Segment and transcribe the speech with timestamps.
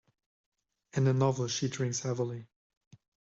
[0.93, 2.47] In the novel she drinks heavily.